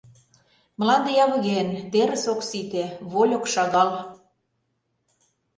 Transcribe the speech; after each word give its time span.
Мланде 0.79 1.11
явыген, 1.25 1.67
терыс 1.91 2.23
ок 2.33 2.41
сите, 2.49 2.83
вольык 3.11 3.43
шагал. 3.53 3.89